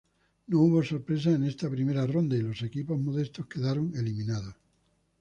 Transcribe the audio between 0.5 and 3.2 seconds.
hubo sorpresas en esta primera ronda y los equipos